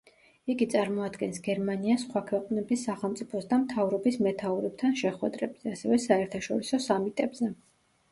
იგი 0.51 0.65
წარმოადგენს 0.73 1.41
გერმანიას 1.47 2.05
სხვა 2.05 2.23
ქვეყნების 2.31 2.85
სახელმწიფოს 2.89 3.45
და 3.51 3.59
მთავრობის 3.65 4.17
მეთაურებთან 4.29 4.97
შეხვედრებზე, 5.03 5.69
ასევე 5.77 6.01
საერთაშორისო 6.07 6.81
სამიტებზე. 6.87 7.51